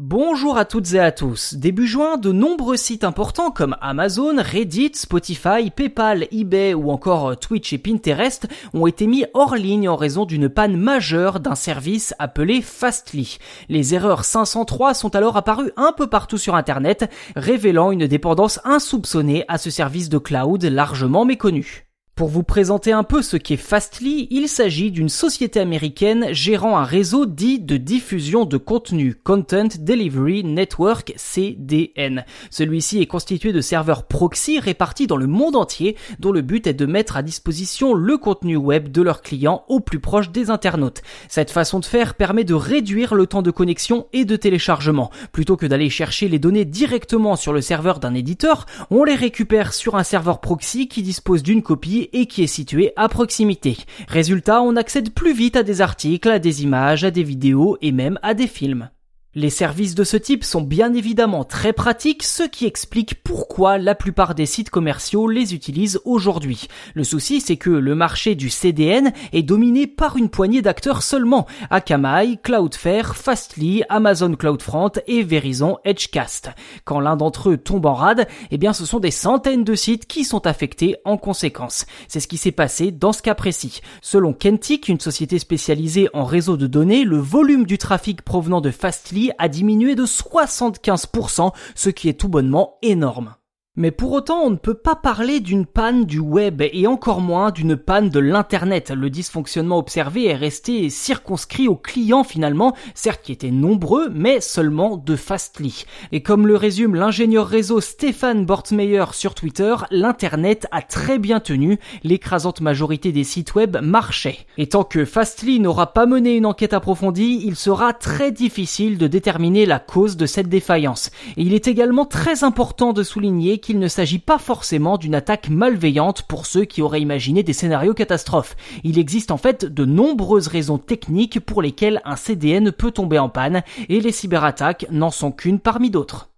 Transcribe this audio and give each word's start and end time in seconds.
Bonjour 0.00 0.56
à 0.56 0.64
toutes 0.64 0.94
et 0.94 1.00
à 1.00 1.10
tous. 1.10 1.54
Début 1.54 1.88
juin, 1.88 2.18
de 2.18 2.30
nombreux 2.30 2.76
sites 2.76 3.02
importants 3.02 3.50
comme 3.50 3.76
Amazon, 3.80 4.36
Reddit, 4.38 4.92
Spotify, 4.94 5.72
PayPal, 5.74 6.28
eBay 6.30 6.72
ou 6.72 6.92
encore 6.92 7.36
Twitch 7.36 7.72
et 7.72 7.78
Pinterest 7.78 8.46
ont 8.74 8.86
été 8.86 9.08
mis 9.08 9.24
hors 9.34 9.56
ligne 9.56 9.88
en 9.88 9.96
raison 9.96 10.24
d'une 10.24 10.48
panne 10.48 10.76
majeure 10.76 11.40
d'un 11.40 11.56
service 11.56 12.14
appelé 12.20 12.62
Fastly. 12.62 13.38
Les 13.68 13.92
erreurs 13.92 14.24
503 14.24 14.94
sont 14.94 15.16
alors 15.16 15.36
apparues 15.36 15.72
un 15.76 15.90
peu 15.90 16.06
partout 16.06 16.38
sur 16.38 16.54
Internet, 16.54 17.10
révélant 17.34 17.90
une 17.90 18.06
dépendance 18.06 18.60
insoupçonnée 18.62 19.44
à 19.48 19.58
ce 19.58 19.68
service 19.68 20.08
de 20.08 20.18
cloud 20.18 20.62
largement 20.62 21.24
méconnu. 21.24 21.87
Pour 22.18 22.26
vous 22.26 22.42
présenter 22.42 22.90
un 22.90 23.04
peu 23.04 23.22
ce 23.22 23.36
qu'est 23.36 23.56
Fastly, 23.56 24.26
il 24.32 24.48
s'agit 24.48 24.90
d'une 24.90 25.08
société 25.08 25.60
américaine 25.60 26.26
gérant 26.32 26.76
un 26.76 26.82
réseau 26.82 27.26
dit 27.26 27.60
de 27.60 27.76
diffusion 27.76 28.44
de 28.44 28.56
contenu, 28.56 29.14
Content 29.14 29.68
Delivery 29.78 30.42
Network 30.42 31.12
CDN. 31.14 32.24
Celui-ci 32.50 33.00
est 33.00 33.06
constitué 33.06 33.52
de 33.52 33.60
serveurs 33.60 34.08
proxy 34.08 34.58
répartis 34.58 35.06
dans 35.06 35.16
le 35.16 35.28
monde 35.28 35.54
entier 35.54 35.96
dont 36.18 36.32
le 36.32 36.42
but 36.42 36.66
est 36.66 36.74
de 36.74 36.86
mettre 36.86 37.16
à 37.16 37.22
disposition 37.22 37.94
le 37.94 38.18
contenu 38.18 38.56
web 38.56 38.90
de 38.90 39.02
leurs 39.02 39.22
clients 39.22 39.62
au 39.68 39.78
plus 39.78 40.00
proche 40.00 40.32
des 40.32 40.50
internautes. 40.50 41.02
Cette 41.28 41.52
façon 41.52 41.78
de 41.78 41.84
faire 41.84 42.14
permet 42.14 42.42
de 42.42 42.54
réduire 42.54 43.14
le 43.14 43.28
temps 43.28 43.42
de 43.42 43.52
connexion 43.52 44.08
et 44.12 44.24
de 44.24 44.34
téléchargement. 44.34 45.12
Plutôt 45.30 45.56
que 45.56 45.66
d'aller 45.66 45.88
chercher 45.88 46.28
les 46.28 46.40
données 46.40 46.64
directement 46.64 47.36
sur 47.36 47.52
le 47.52 47.60
serveur 47.60 48.00
d'un 48.00 48.14
éditeur, 48.14 48.66
on 48.90 49.04
les 49.04 49.14
récupère 49.14 49.72
sur 49.72 49.94
un 49.94 50.02
serveur 50.02 50.40
proxy 50.40 50.88
qui 50.88 51.04
dispose 51.04 51.44
d'une 51.44 51.62
copie 51.62 52.07
et 52.12 52.26
qui 52.26 52.42
est 52.42 52.46
situé 52.46 52.92
à 52.96 53.08
proximité. 53.08 53.76
Résultat, 54.08 54.62
on 54.62 54.76
accède 54.76 55.12
plus 55.12 55.32
vite 55.32 55.56
à 55.56 55.62
des 55.62 55.80
articles, 55.80 56.28
à 56.28 56.38
des 56.38 56.62
images, 56.62 57.04
à 57.04 57.10
des 57.10 57.22
vidéos 57.22 57.76
et 57.80 57.92
même 57.92 58.18
à 58.22 58.34
des 58.34 58.46
films. 58.46 58.90
Les 59.34 59.50
services 59.50 59.94
de 59.94 60.04
ce 60.04 60.16
type 60.16 60.42
sont 60.42 60.62
bien 60.62 60.94
évidemment 60.94 61.44
très 61.44 61.74
pratiques, 61.74 62.22
ce 62.22 62.44
qui 62.44 62.64
explique 62.64 63.22
pourquoi 63.22 63.76
la 63.76 63.94
plupart 63.94 64.34
des 64.34 64.46
sites 64.46 64.70
commerciaux 64.70 65.28
les 65.28 65.54
utilisent 65.54 66.00
aujourd'hui. 66.06 66.66
Le 66.94 67.04
souci, 67.04 67.42
c'est 67.42 67.58
que 67.58 67.68
le 67.68 67.94
marché 67.94 68.34
du 68.34 68.48
CDN 68.48 69.12
est 69.34 69.42
dominé 69.42 69.86
par 69.86 70.16
une 70.16 70.30
poignée 70.30 70.62
d'acteurs 70.62 71.02
seulement, 71.02 71.46
Akamai, 71.68 72.38
Cloudflare, 72.42 73.16
Fastly, 73.16 73.82
Amazon 73.90 74.34
CloudFront 74.34 74.92
et 75.06 75.22
Verizon 75.22 75.76
Edgecast. 75.84 76.50
Quand 76.86 76.98
l'un 76.98 77.16
d'entre 77.16 77.50
eux 77.50 77.58
tombe 77.58 77.84
en 77.84 77.94
rade, 77.94 78.26
eh 78.50 78.56
bien 78.56 78.72
ce 78.72 78.86
sont 78.86 78.98
des 78.98 79.10
centaines 79.10 79.62
de 79.62 79.74
sites 79.74 80.06
qui 80.06 80.24
sont 80.24 80.46
affectés 80.46 80.96
en 81.04 81.18
conséquence. 81.18 81.84
C'est 82.08 82.20
ce 82.20 82.28
qui 82.28 82.38
s'est 82.38 82.50
passé 82.50 82.92
dans 82.92 83.12
ce 83.12 83.20
cas 83.20 83.34
précis. 83.34 83.82
Selon 84.00 84.32
Kentic, 84.32 84.88
une 84.88 85.00
société 85.00 85.38
spécialisée 85.38 86.08
en 86.14 86.24
réseau 86.24 86.56
de 86.56 86.66
données, 86.66 87.04
le 87.04 87.18
volume 87.18 87.66
du 87.66 87.76
trafic 87.76 88.22
provenant 88.22 88.62
de 88.62 88.70
Fastly 88.70 89.17
a 89.38 89.48
diminué 89.48 89.94
de 89.94 90.04
75%, 90.04 91.52
ce 91.74 91.90
qui 91.90 92.08
est 92.08 92.18
tout 92.20 92.28
bonnement 92.28 92.78
énorme. 92.82 93.34
Mais 93.80 93.92
pour 93.92 94.10
autant, 94.10 94.40
on 94.42 94.50
ne 94.50 94.56
peut 94.56 94.74
pas 94.74 94.96
parler 94.96 95.38
d'une 95.38 95.64
panne 95.64 96.04
du 96.04 96.18
web 96.18 96.62
et 96.62 96.88
encore 96.88 97.20
moins 97.20 97.52
d'une 97.52 97.76
panne 97.76 98.10
de 98.10 98.18
l'internet. 98.18 98.90
Le 98.90 99.08
dysfonctionnement 99.08 99.78
observé 99.78 100.26
est 100.26 100.34
resté 100.34 100.90
circonscrit 100.90 101.68
aux 101.68 101.76
clients 101.76 102.24
finalement, 102.24 102.74
certes 102.94 103.20
qui 103.22 103.30
étaient 103.30 103.52
nombreux, 103.52 104.08
mais 104.12 104.40
seulement 104.40 104.96
de 104.96 105.14
Fastly. 105.14 105.84
Et 106.10 106.24
comme 106.24 106.48
le 106.48 106.56
résume 106.56 106.96
l'ingénieur 106.96 107.46
réseau 107.46 107.80
Stéphane 107.80 108.44
Bortmeyer 108.44 109.04
sur 109.12 109.36
Twitter, 109.36 109.76
l'internet 109.92 110.66
a 110.72 110.82
très 110.82 111.20
bien 111.20 111.38
tenu, 111.38 111.78
l'écrasante 112.02 112.60
majorité 112.60 113.12
des 113.12 113.22
sites 113.22 113.54
web 113.54 113.76
marchaient. 113.80 114.38
Et 114.56 114.68
tant 114.68 114.82
que 114.82 115.04
Fastly 115.04 115.60
n'aura 115.60 115.92
pas 115.92 116.06
mené 116.06 116.34
une 116.34 116.46
enquête 116.46 116.74
approfondie, 116.74 117.42
il 117.44 117.54
sera 117.54 117.92
très 117.92 118.32
difficile 118.32 118.98
de 118.98 119.06
déterminer 119.06 119.66
la 119.66 119.78
cause 119.78 120.16
de 120.16 120.26
cette 120.26 120.48
défaillance. 120.48 121.12
Et 121.36 121.42
il 121.42 121.54
est 121.54 121.68
également 121.68 122.06
très 122.06 122.42
important 122.42 122.92
de 122.92 123.04
souligner 123.04 123.60
qu'il 123.68 123.78
ne 123.78 123.88
s'agit 123.88 124.18
pas 124.18 124.38
forcément 124.38 124.96
d'une 124.96 125.14
attaque 125.14 125.50
malveillante 125.50 126.22
pour 126.22 126.46
ceux 126.46 126.64
qui 126.64 126.80
auraient 126.80 127.02
imaginé 127.02 127.42
des 127.42 127.52
scénarios 127.52 127.92
catastrophes. 127.92 128.56
Il 128.82 128.98
existe 128.98 129.30
en 129.30 129.36
fait 129.36 129.66
de 129.66 129.84
nombreuses 129.84 130.48
raisons 130.48 130.78
techniques 130.78 131.38
pour 131.38 131.60
lesquelles 131.60 132.00
un 132.06 132.16
CDN 132.16 132.72
peut 132.72 132.92
tomber 132.92 133.18
en 133.18 133.28
panne 133.28 133.62
et 133.90 134.00
les 134.00 134.10
cyberattaques 134.10 134.86
n'en 134.90 135.10
sont 135.10 135.32
qu'une 135.32 135.60
parmi 135.60 135.90
d'autres. 135.90 136.30